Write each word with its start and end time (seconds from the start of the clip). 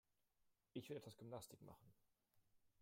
Ich 0.73 0.89
will 0.89 0.97
etwas 0.97 1.15
Gymnastik 1.15 1.61
machen. 1.61 1.93